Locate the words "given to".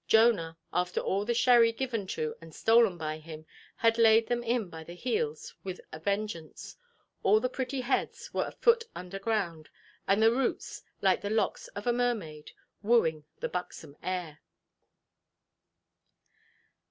1.71-2.33